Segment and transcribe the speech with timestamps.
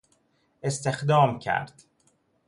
[0.63, 1.83] استخدام کرد